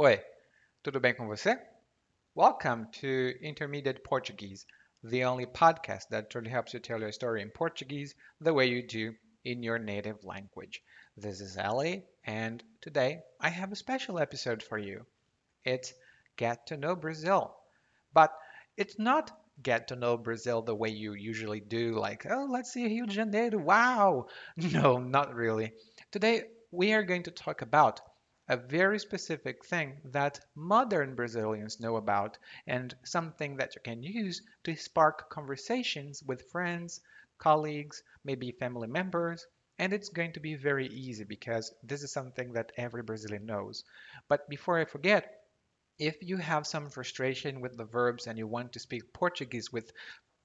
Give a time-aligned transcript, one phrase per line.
[0.00, 0.18] Oi,
[0.82, 1.60] tudo bem com você?
[2.34, 4.66] Welcome to Intermediate Portuguese,
[5.04, 8.82] the only podcast that truly helps you tell your story in Portuguese the way you
[8.86, 10.82] do in your native language.
[11.18, 15.04] This is Ali, and today I have a special episode for you.
[15.62, 15.92] It's
[16.38, 17.54] Get to Know Brazil.
[18.14, 18.32] But
[18.78, 19.30] it's not
[19.62, 23.12] get to know Brazil the way you usually do, like, oh, let's see Rio de
[23.12, 24.28] Janeiro, wow.
[24.56, 25.74] No, not really.
[26.10, 28.00] Today we are going to talk about
[28.52, 34.42] a very specific thing that modern Brazilians know about and something that you can use
[34.64, 37.00] to spark conversations with friends,
[37.38, 39.46] colleagues, maybe family members.
[39.78, 43.84] And it's going to be very easy because this is something that every Brazilian knows.
[44.28, 45.44] But before I forget,
[45.98, 49.92] if you have some frustration with the verbs and you want to speak Portuguese with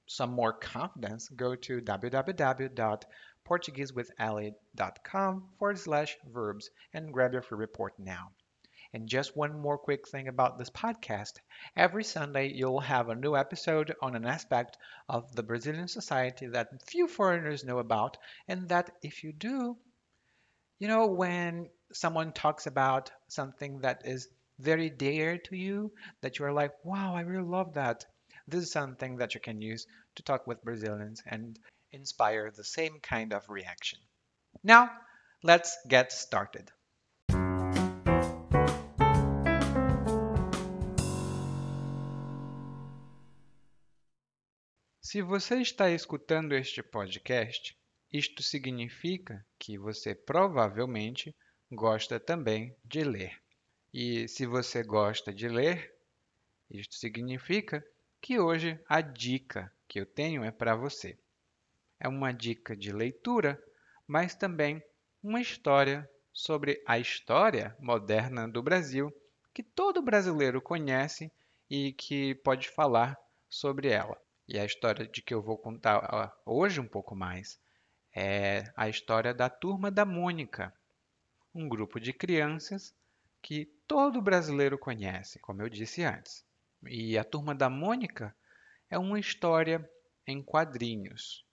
[0.05, 1.81] some more confidence, go to
[3.47, 8.31] www.portuguesewithali.com forward slash verbs and grab your free report now.
[8.93, 11.33] And just one more quick thing about this podcast.
[11.75, 14.77] Every Sunday, you'll have a new episode on an aspect
[15.09, 19.77] of the Brazilian society that few foreigners know about, and that if you do,
[20.79, 26.45] you know, when someone talks about something that is very dear to you, that you
[26.45, 28.05] are like, wow, I really love that.
[28.47, 31.59] This is something that you can use to talk with Brazilians and
[31.91, 33.99] inspire the same kind of reaction.
[34.63, 34.89] Now,
[35.43, 36.71] let's get started.
[45.01, 47.77] Se você está escutando este podcast,
[48.11, 51.33] isto significa que você provavelmente
[51.71, 53.41] gosta também de ler.
[53.93, 55.95] E se você gosta de ler,
[56.69, 57.81] isto significa
[58.21, 61.17] que hoje a dica que eu tenho é para você.
[61.99, 63.61] É uma dica de leitura,
[64.05, 64.83] mas também
[65.21, 69.11] uma história sobre a história moderna do Brasil
[69.53, 71.31] que todo brasileiro conhece
[71.67, 73.17] e que pode falar
[73.49, 74.15] sobre ela.
[74.47, 77.59] E a história de que eu vou contar hoje um pouco mais
[78.15, 80.71] é a história da Turma da Mônica,
[81.55, 82.93] um grupo de crianças
[83.41, 86.45] que todo brasileiro conhece, como eu disse antes.
[86.85, 88.35] E a Turma da Mônica
[88.91, 89.89] é uma história
[90.27, 91.46] em quadrinhos,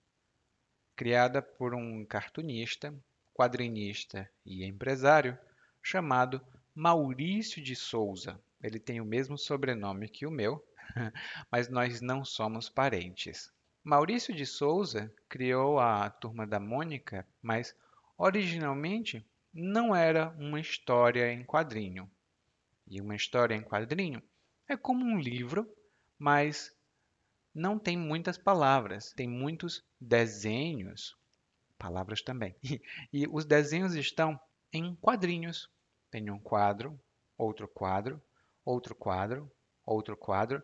[0.96, 2.94] criada por um cartunista,
[3.32, 5.38] quadrinista e empresário
[5.82, 6.40] chamado
[6.74, 8.40] Maurício de Souza.
[8.62, 10.64] Ele tem o mesmo sobrenome que o meu,
[11.50, 13.52] mas nós não somos parentes.
[13.82, 17.76] Maurício de Souza criou a Turma da Mônica, mas
[18.16, 22.10] originalmente não era uma história em quadrinho.
[22.86, 24.22] E uma história em quadrinho
[24.68, 25.70] é como um livro,
[26.18, 26.73] mas
[27.54, 31.16] não tem muitas palavras, tem muitos desenhos,
[31.78, 32.56] palavras também.
[32.62, 32.80] E,
[33.12, 34.38] e os desenhos estão
[34.72, 35.70] em quadrinhos.
[36.10, 36.98] Tem um quadro,
[37.38, 38.20] outro quadro,
[38.64, 39.50] outro quadro,
[39.86, 40.62] outro quadro.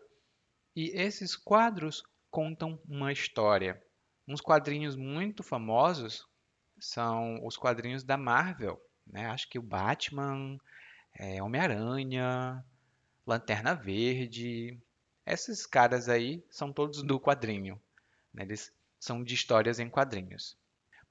[0.75, 3.81] E esses quadros contam uma história.
[4.27, 6.25] Uns quadrinhos muito famosos
[6.79, 8.81] são os quadrinhos da Marvel.
[9.05, 9.25] Né?
[9.27, 10.57] Acho que o Batman,
[11.13, 12.63] é, Homem-Aranha,
[13.25, 14.79] Lanterna Verde.
[15.25, 17.81] Esses caras aí são todos do quadrinho.
[18.33, 18.43] Né?
[18.43, 20.57] Eles são de histórias em quadrinhos.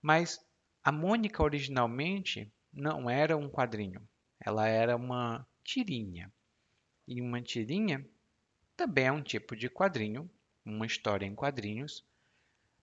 [0.03, 0.38] Mas
[0.82, 4.06] a Mônica originalmente não era um quadrinho.
[4.41, 6.32] Ela era uma tirinha.
[7.06, 8.06] E uma tirinha
[8.76, 10.31] também é um tipo de quadrinho,
[10.65, 12.04] uma história em quadrinhos,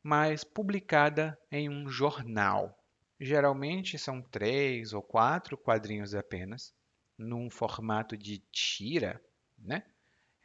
[0.03, 2.77] mas publicada em um jornal.
[3.19, 6.73] Geralmente são três ou quatro quadrinhos apenas,
[7.17, 9.19] num formato de tira,
[9.57, 9.83] né?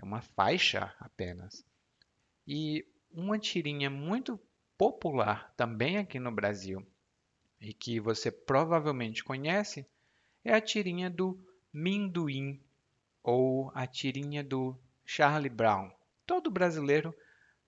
[0.02, 1.64] É uma faixa apenas.
[2.44, 4.36] E uma tirinha muito
[4.76, 6.84] popular também aqui no Brasil
[7.60, 9.86] e que você provavelmente conhece
[10.44, 11.38] é a tirinha do
[11.72, 12.60] Minduim
[13.22, 15.88] ou a tirinha do Charlie Brown.
[16.26, 17.14] Todo brasileiro,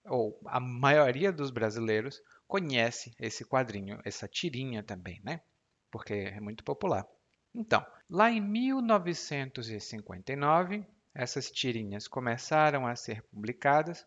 [0.05, 5.41] ou a maioria dos brasileiros, conhece esse quadrinho, essa tirinha também, né?
[5.89, 7.07] Porque é muito popular.
[7.55, 14.05] Então, lá em 1959, essas tirinhas começaram a ser publicadas,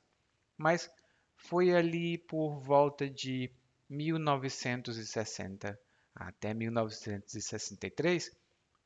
[0.58, 0.92] mas
[1.36, 3.50] foi ali por volta de
[3.90, 5.80] 1960
[6.14, 8.36] até 1963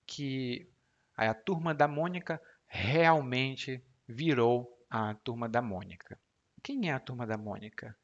[0.05, 0.69] que
[1.15, 6.19] a Turma da Mônica realmente virou a Turma da Mônica.
[6.61, 7.97] Quem é a Turma da Mônica?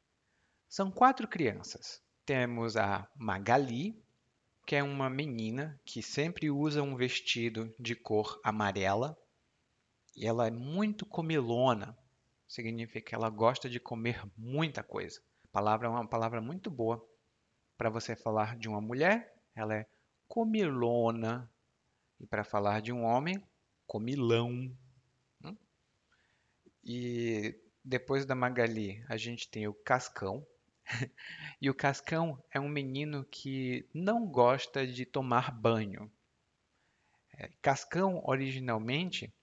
[0.68, 2.02] São quatro crianças.
[2.26, 4.02] Temos a Magali,
[4.66, 9.16] que é uma menina que sempre usa um vestido de cor amarela
[10.18, 11.96] e ela é muito comilona.
[12.48, 15.20] Significa que ela gosta de comer muita coisa.
[15.44, 17.00] A palavra é uma palavra muito boa
[17.76, 19.86] para você falar de uma mulher, ela é
[20.26, 21.48] comilona.
[22.18, 23.40] E para falar de um homem,
[23.86, 24.76] comilão.
[25.44, 25.56] Hum?
[26.82, 27.54] E
[27.84, 30.44] depois da Magali, a gente tem o Cascão.
[31.60, 36.10] E o Cascão é um menino que não gosta de tomar banho.
[37.34, 39.34] É, Cascão, originalmente,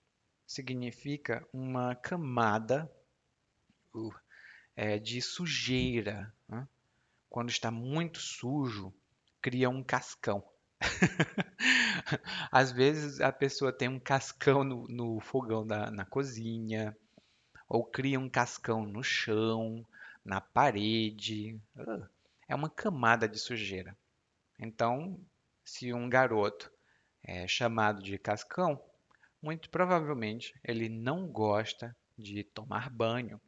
[0.46, 2.92] significa uma camada
[3.94, 4.14] uh,
[4.76, 6.34] é, de sujeira.
[6.48, 6.68] Né?
[7.30, 8.94] Quando está muito sujo,
[9.42, 10.44] cria um cascão.
[12.52, 16.96] Às vezes a pessoa tem um cascão no, no fogão da, na cozinha,
[17.68, 19.86] ou cria um cascão no chão,
[20.24, 21.60] na parede.
[22.48, 23.98] É uma camada de sujeira.
[24.60, 25.20] Então,
[25.64, 26.72] se um garoto
[27.24, 28.82] é chamado de cascão,
[29.46, 33.40] muito provavelmente ele não gosta de tomar banho.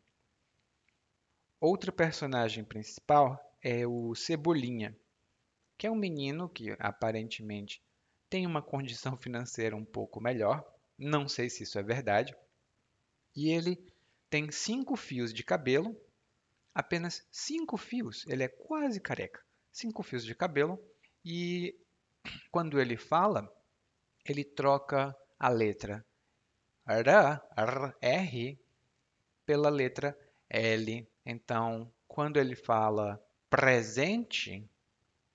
[1.60, 4.96] Outro personagem principal é o Cebolinha,
[5.76, 7.82] que é um menino que aparentemente
[8.30, 10.64] tem uma condição financeira um pouco melhor,
[11.00, 12.36] não sei se isso é verdade,
[13.36, 13.76] e ele
[14.30, 16.00] tem cinco fios de cabelo,
[16.76, 20.80] apenas cinco fios, ele é quase careca, cinco fios de cabelo,
[21.26, 21.76] e
[22.52, 23.52] quando ele fala,
[24.24, 26.06] ele troca a letra
[28.02, 28.60] R,
[29.46, 30.18] pela letra
[30.50, 31.08] L.
[31.26, 34.66] Então, quando ele fala presente,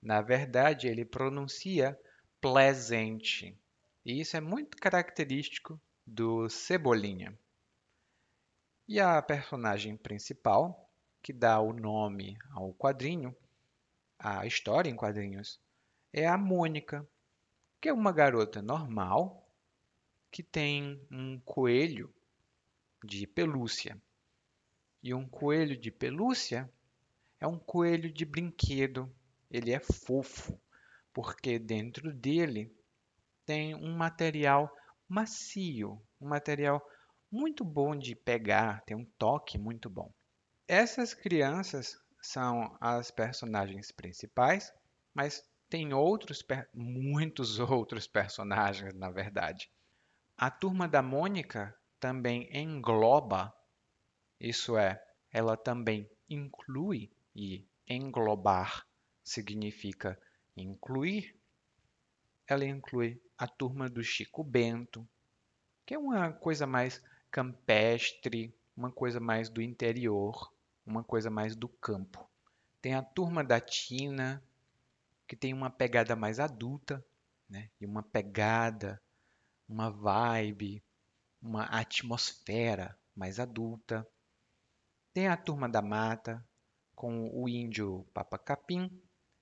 [0.01, 1.99] na verdade ele pronuncia
[2.41, 3.55] pleasant.
[4.05, 7.39] E isso é muito característico do Cebolinha.
[8.89, 10.91] E a personagem principal,
[11.23, 13.37] que dá o nome ao quadrinho,
[14.19, 15.61] a história em quadrinhos,
[16.13, 17.07] é a Mônica,
[17.81, 19.42] que é uma garota normal
[20.33, 22.13] que tem um coelho
[23.05, 24.01] de pelúcia.
[25.03, 26.73] E um coelho de pelúcia
[27.39, 29.15] é um coelho de brinquedo.
[29.51, 30.59] Ele é fofo,
[31.13, 32.75] porque dentro dele
[33.45, 34.75] tem um material
[35.07, 36.83] macio, um material
[37.31, 40.11] muito bom de pegar, tem um toque muito bom.
[40.67, 44.73] Essas crianças são as personagens principais,
[45.13, 46.43] mas tem outros,
[46.73, 49.71] muitos outros personagens, na verdade.
[50.43, 53.55] A turma da Mônica também engloba,
[54.41, 55.01] isso é,
[55.31, 58.85] ela também inclui, e englobar
[59.23, 60.21] significa
[60.57, 61.37] incluir.
[62.45, 65.09] Ela inclui a turma do Chico Bento,
[65.87, 67.01] que é uma coisa mais
[67.31, 70.53] campestre, uma coisa mais do interior,
[70.85, 72.29] uma coisa mais do campo.
[72.81, 74.43] Tem a turma da Tina,
[75.29, 77.07] que tem uma pegada mais adulta,
[77.49, 77.71] né?
[77.81, 79.01] E uma pegada,
[79.73, 80.85] uma vibe,
[81.41, 84.07] uma atmosfera mais adulta.
[85.15, 86.47] Tem a turma da mata,
[86.95, 88.91] com o índio Papacapim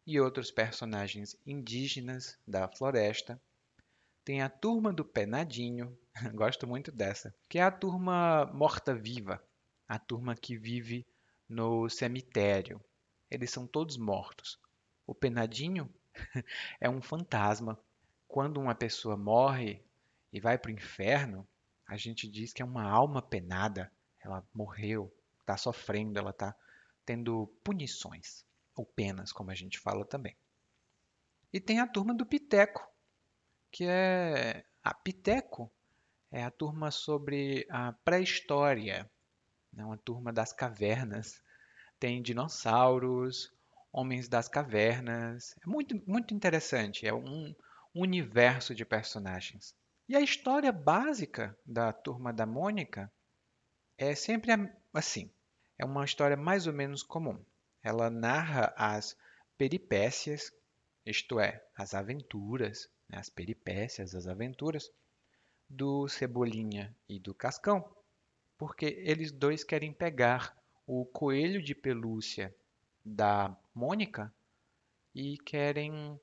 [0.06, 3.42] e outros personagens indígenas da floresta.
[4.24, 5.98] Tem a turma do Penadinho,
[6.32, 9.42] gosto muito dessa, que é a turma morta-viva,
[9.88, 11.04] a turma que vive
[11.48, 12.80] no cemitério.
[13.28, 14.60] Eles são todos mortos.
[15.04, 15.92] O penadinho
[16.80, 17.76] é um fantasma.
[18.28, 19.84] Quando uma pessoa morre
[20.32, 21.46] e vai para o inferno,
[21.86, 23.90] a gente diz que é uma alma penada.
[24.20, 26.54] Ela morreu, está sofrendo, ela está
[27.04, 28.44] tendo punições,
[28.76, 30.36] ou penas, como a gente fala também.
[31.52, 32.86] E tem a turma do Piteco,
[33.72, 34.64] que é.
[34.82, 35.70] A Piteco
[36.30, 39.10] é a turma sobre a pré-história,
[39.72, 39.84] né?
[39.84, 41.42] uma turma das cavernas.
[41.98, 43.52] Tem dinossauros,
[43.92, 45.54] homens das cavernas.
[45.62, 47.06] É muito, muito interessante.
[47.06, 47.54] É um
[47.94, 49.74] universo de personagens.
[50.10, 53.08] E a história básica da turma da Mônica
[53.96, 54.50] é sempre
[54.92, 55.30] assim.
[55.78, 57.40] É uma história mais ou menos comum.
[57.80, 59.16] Ela narra as
[59.56, 60.52] peripécias,
[61.06, 64.90] isto é, as aventuras né, as peripécias, as aventuras
[65.68, 67.88] do Cebolinha e do Cascão,
[68.58, 72.52] porque eles dois querem pegar o coelho de pelúcia
[73.04, 74.34] da Mônica
[75.14, 76.20] e querem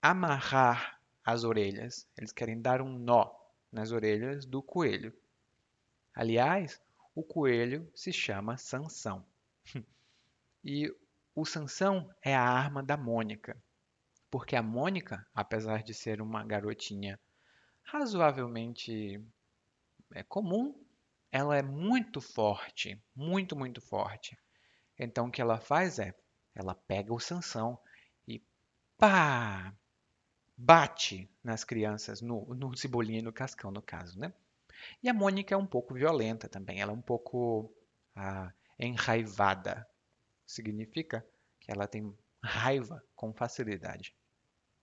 [0.00, 2.06] amarrar as orelhas.
[2.16, 3.30] Eles querem dar um nó
[3.72, 5.12] nas orelhas do coelho.
[6.14, 6.80] Aliás,
[7.14, 9.24] o coelho se chama Sansão.
[10.62, 10.94] E
[11.34, 13.56] o Sansão é a arma da Mônica
[14.30, 17.18] porque a Mônica, apesar de ser uma garotinha
[17.82, 19.22] razoavelmente
[20.14, 20.74] é, comum,
[21.32, 24.38] ela é muito forte, muito, muito forte.
[24.96, 26.14] Então o que ela faz é,
[26.54, 27.78] ela pega o Sansão
[28.26, 28.42] e
[28.96, 29.74] pá,
[30.62, 34.32] bate nas crianças, no, no cebolinha e no cascão, no caso, né?
[35.02, 37.72] E a Mônica é um pouco violenta também, ela é um pouco
[38.14, 39.88] ah, enraivada.
[40.46, 41.26] Significa
[41.58, 44.14] que ela tem raiva com facilidade.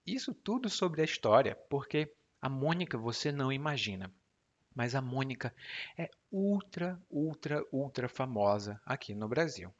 [0.05, 4.11] Isso tudo sobre a história, porque a Mônica você não imagina.
[4.73, 5.53] Mas a Mônica
[5.97, 9.73] é ultra, ultra, ultra famosa aqui no Brasil.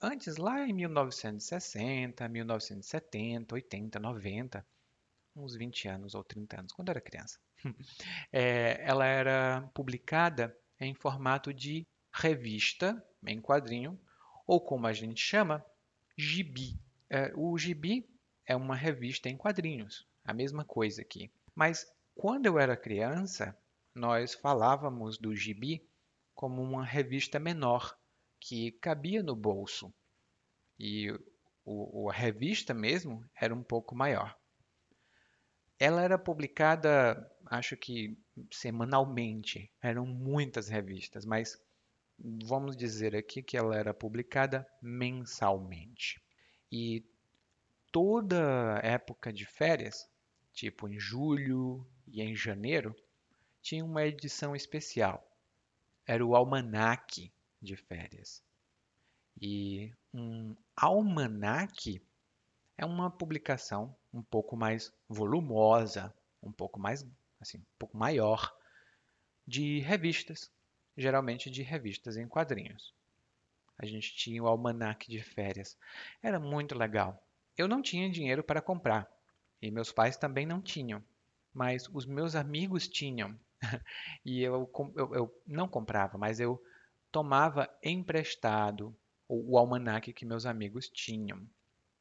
[0.00, 4.66] Antes, lá em 1960, 1970, 80, 90,
[5.36, 7.38] uns 20 anos ou 30 anos, quando eu era criança,
[8.32, 13.98] é, ela era publicada em formato de revista, em quadrinho,
[14.46, 15.64] ou como a gente chama,
[16.16, 16.78] gibi.
[17.10, 18.08] É, o gibi
[18.46, 21.30] é uma revista em quadrinhos, a mesma coisa aqui.
[21.54, 23.56] Mas quando eu era criança,
[23.94, 25.86] nós falávamos do gibi
[26.34, 27.96] como uma revista menor,
[28.38, 29.92] que cabia no bolso.
[30.78, 31.10] E
[31.64, 34.36] o, a revista mesmo era um pouco maior.
[35.78, 38.18] Ela era publicada, acho que
[38.50, 39.70] semanalmente.
[39.82, 41.60] Eram muitas revistas, mas
[42.18, 46.22] vamos dizer aqui que ela era publicada mensalmente.
[46.72, 47.04] E
[47.92, 50.08] toda época de férias,
[50.52, 52.94] tipo em julho e em janeiro,
[53.60, 55.26] tinha uma edição especial.
[56.06, 58.42] Era o almanaque de férias.
[59.40, 62.00] E um almanaque
[62.78, 67.06] é uma publicação um pouco mais volumosa, um pouco mais
[67.40, 68.54] assim, um pouco maior
[69.46, 70.50] de revistas,
[70.96, 72.94] geralmente de revistas em quadrinhos.
[73.78, 75.76] A gente tinha o almanaque de férias.
[76.22, 77.22] Era muito legal.
[77.56, 79.10] Eu não tinha dinheiro para comprar
[79.60, 81.02] e meus pais também não tinham,
[81.52, 83.38] mas os meus amigos tinham.
[84.24, 86.62] e eu, eu, eu não comprava, mas eu
[87.10, 88.94] tomava emprestado
[89.28, 91.46] o, o almanaque que meus amigos tinham.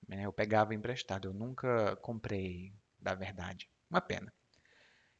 [0.07, 0.25] Né?
[0.25, 3.69] Eu pegava emprestado, eu nunca comprei, da verdade.
[3.89, 4.33] Uma pena.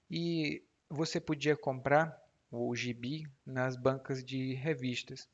[0.10, 2.15] E você podia comprar
[2.51, 5.27] o gibi nas bancas de revistas.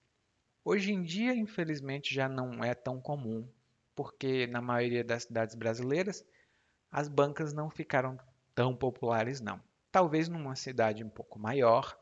[0.64, 3.48] Hoje em dia, infelizmente, já não é tão comum,
[3.96, 6.26] porque na maioria das cidades brasileiras
[6.92, 8.18] as bancas não ficaram
[8.54, 9.62] tão populares, não.
[9.92, 11.98] Talvez numa cidade um pouco maior,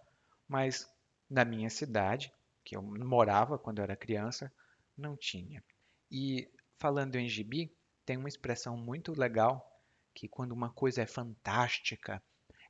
[0.48, 0.90] mas
[1.30, 2.32] na minha cidade,
[2.64, 4.52] que eu morava quando eu era criança,
[4.98, 5.64] não tinha.
[6.12, 7.72] E falando em gibi,
[8.06, 9.80] tem uma expressão muito legal
[10.14, 12.22] que quando uma coisa é fantástica,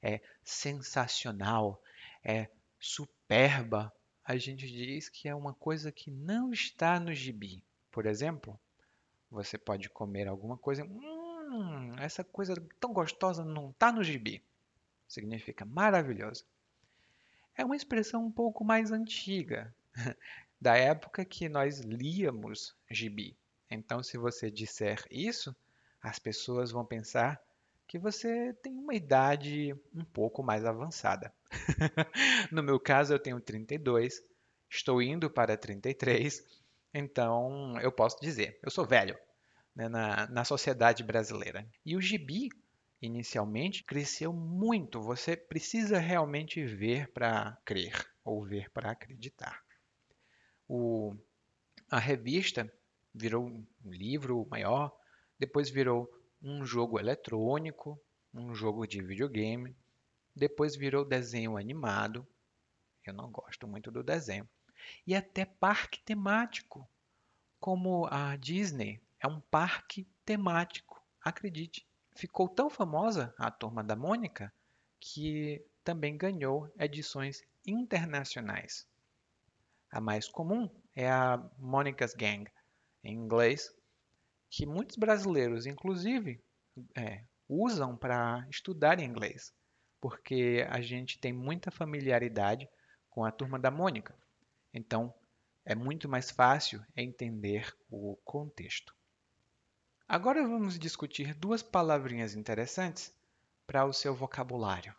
[0.01, 1.81] é sensacional,
[2.23, 2.49] é
[2.79, 7.63] superba, a gente diz que é uma coisa que não está no gibi.
[7.91, 8.59] Por exemplo,
[9.31, 14.43] você pode comer alguma coisa, hum, essa coisa tão gostosa não está no gibi
[15.09, 16.45] significa maravilhoso.
[17.57, 19.73] É uma expressão um pouco mais antiga,
[20.61, 23.35] da época que nós líamos gibi.
[23.69, 25.55] Então, se você disser isso,
[26.01, 27.41] as pessoas vão pensar
[27.87, 31.33] que você tem uma idade um pouco mais avançada.
[32.51, 34.23] no meu caso, eu tenho 32,
[34.69, 36.43] estou indo para 33,
[36.93, 39.17] então eu posso dizer, eu sou velho
[39.75, 41.67] né, na, na sociedade brasileira.
[41.85, 42.49] E o gibi
[43.01, 45.01] inicialmente cresceu muito.
[45.01, 49.63] Você precisa realmente ver para crer ou ver para acreditar.
[50.67, 51.15] O,
[51.89, 52.71] a revista
[53.13, 54.95] virou um livro maior,
[55.37, 56.09] depois virou
[56.41, 57.99] um jogo eletrônico,
[58.33, 59.75] um jogo de videogame,
[60.35, 62.27] depois virou desenho animado.
[63.05, 64.47] Eu não gosto muito do desenho.
[65.05, 66.87] E até parque temático,
[67.59, 71.85] como a Disney é um parque temático, acredite
[72.15, 74.53] ficou tão famosa a Turma da Mônica
[74.99, 78.85] que também ganhou edições internacionais.
[79.89, 82.51] A mais comum é a Monica's Gang,
[83.03, 83.69] em inglês,
[84.49, 86.43] que muitos brasileiros, inclusive,
[86.95, 89.53] é, usam para estudar inglês,
[89.99, 92.67] porque a gente tem muita familiaridade
[93.09, 94.15] com a Turma da Mônica.
[94.73, 95.13] Então,
[95.65, 98.95] é muito mais fácil entender o contexto.
[100.07, 103.13] Agora vamos discutir duas palavrinhas interessantes
[103.67, 104.95] para o seu vocabulário.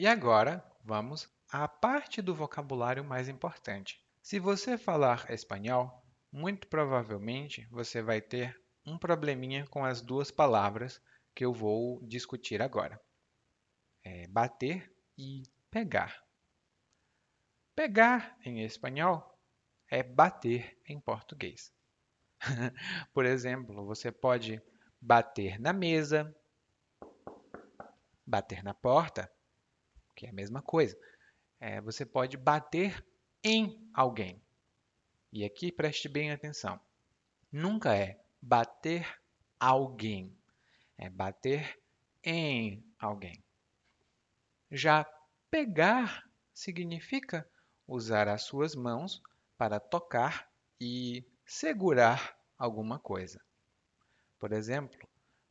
[0.00, 4.02] E agora vamos à parte do vocabulário mais importante.
[4.22, 6.02] Se você falar espanhol,
[6.32, 11.02] muito provavelmente você vai ter um probleminha com as duas palavras
[11.34, 12.98] que eu vou discutir agora.
[14.02, 16.24] É bater e pegar.
[17.76, 19.38] Pegar em espanhol
[19.90, 21.70] é bater em português.
[23.12, 24.62] Por exemplo, você pode
[24.98, 26.34] bater na mesa,
[28.26, 29.30] bater na porta,
[30.14, 30.98] que é a mesma coisa.
[31.58, 33.04] É, você pode bater
[33.42, 34.42] em alguém.
[35.32, 36.80] E aqui preste bem atenção.
[37.52, 39.06] Nunca é bater
[39.58, 40.36] alguém,
[40.96, 41.78] é bater
[42.24, 43.42] em alguém.
[44.70, 45.04] Já
[45.50, 47.48] Pegar significa
[47.88, 49.20] usar as suas mãos
[49.58, 50.48] para tocar
[50.80, 53.40] e segurar alguma coisa.
[54.38, 54.96] Por exemplo,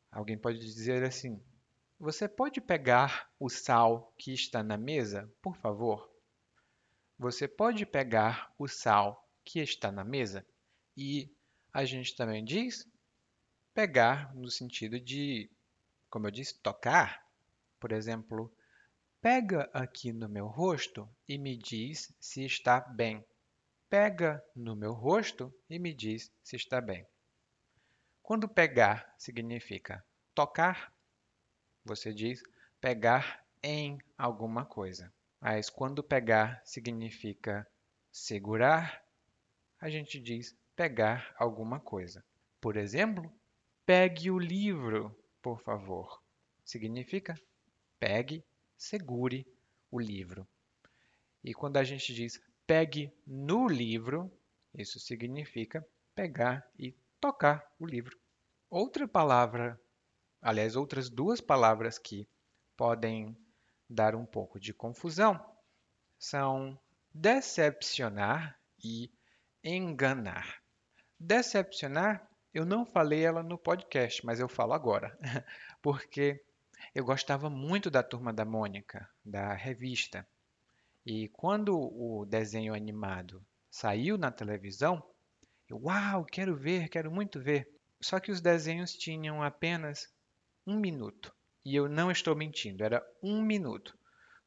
[0.10, 1.44] alguém pode dizer assim:
[2.02, 6.10] Você pode pegar o sal que está na mesa, por favor?
[7.18, 10.46] Você pode pegar o sal que está na mesa?
[10.96, 11.30] E
[11.74, 12.88] a gente também diz
[13.74, 15.52] pegar no sentido de,
[16.10, 17.28] como eu disse, tocar.
[17.82, 18.50] Por exemplo,
[19.22, 23.26] pega aqui no meu rosto e me diz se está bem.
[23.90, 27.06] Pega no meu rosto e me diz se está bem.
[28.24, 30.02] Quando pegar significa
[30.34, 30.94] tocar,
[31.90, 32.44] você diz
[32.80, 35.12] pegar em alguma coisa.
[35.42, 37.68] Mas quando pegar significa
[38.12, 39.04] segurar,
[39.82, 42.24] a gente diz pegar alguma coisa.
[42.62, 43.34] Por exemplo,
[43.88, 46.22] pegue o livro, por favor.
[46.64, 47.36] Significa
[48.00, 48.46] pegue,
[48.78, 49.48] segure
[49.90, 50.48] o livro.
[51.44, 54.32] E quando a gente diz pegue no livro,
[54.76, 58.16] isso significa pegar e tocar o livro.
[58.70, 59.82] Outra palavra,
[60.42, 62.28] aliás, outras duas palavras que
[62.76, 63.38] podem
[63.90, 65.40] dar um pouco de confusão
[66.18, 66.80] são
[67.14, 69.12] decepcionar e
[69.64, 70.62] enganar.
[71.20, 75.18] Decepcionar, eu não falei ela no podcast, mas eu falo agora,
[75.82, 76.44] porque
[76.94, 80.28] eu gostava muito da Turma da Mônica, da revista.
[81.06, 85.04] E quando o desenho animado saiu na televisão,
[85.68, 87.70] eu, uau, quero ver, quero muito ver.
[88.02, 90.08] Só que os desenhos tinham apenas
[90.66, 91.34] um minuto.
[91.66, 93.98] E eu não estou mentindo, era um minuto.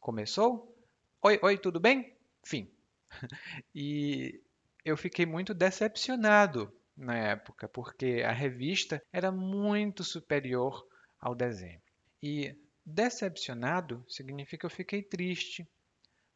[0.00, 0.76] Começou?
[1.22, 2.16] Oi, oi, tudo bem?
[2.44, 2.70] Fim.
[3.74, 4.42] E
[4.84, 10.86] eu fiquei muito decepcionado na época, porque a revista era muito superior
[11.20, 11.80] ao desenho.
[12.22, 12.54] E
[12.84, 15.66] decepcionado significa que eu fiquei triste,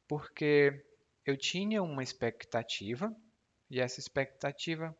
[0.09, 0.85] porque
[1.25, 3.15] eu tinha uma expectativa
[3.71, 4.97] e essa expectativa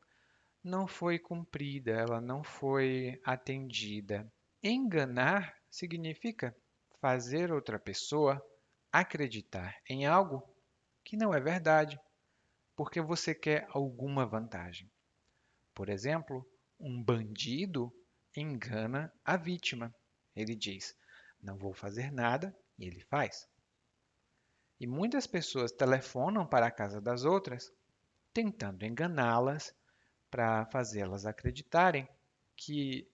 [0.63, 4.31] não foi cumprida, ela não foi atendida.
[4.63, 6.57] Enganar significa
[7.01, 8.45] fazer outra pessoa
[8.91, 10.43] acreditar em algo
[11.05, 12.01] que não é verdade,
[12.75, 14.91] porque você quer alguma vantagem.
[15.75, 16.49] Por exemplo,
[16.81, 17.93] um bandido
[18.37, 19.95] engana a vítima.
[20.35, 20.97] Ele diz:
[21.43, 23.49] Não vou fazer nada, e ele faz.
[24.79, 27.73] E muitas pessoas telefonam para a casa das outras
[28.33, 29.75] tentando enganá-las
[30.31, 32.07] para fazê-las acreditarem
[32.55, 33.09] que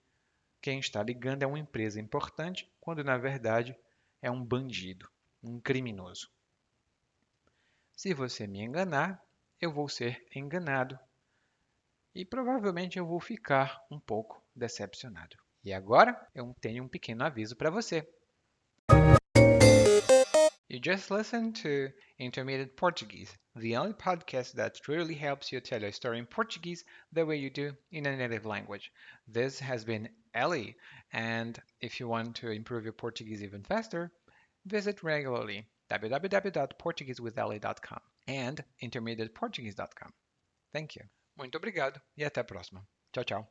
[0.63, 3.77] quem está ligando é uma empresa importante, quando na verdade
[4.21, 5.09] é um bandido,
[5.43, 6.31] um criminoso.
[7.91, 9.21] Se você me enganar,
[9.59, 10.97] eu vou ser enganado
[12.15, 15.35] e provavelmente eu vou ficar um pouco decepcionado.
[15.65, 18.09] E agora eu tenho um pequeno aviso para você.
[20.73, 25.91] You just listened to Intermediate Portuguese, the only podcast that truly helps you tell a
[25.91, 28.91] story in Portuguese the way you do in a native language.
[29.27, 30.75] This has been Ellie,
[31.11, 34.11] and if you want to improve your Portuguese even faster,
[34.65, 40.11] visit regularly www.portuguesewithellie.com and intermediateportuguese.com.
[40.73, 41.03] Thank you.
[41.37, 42.83] Muito obrigado e até a próxima.
[43.13, 43.47] Tchau, tchau.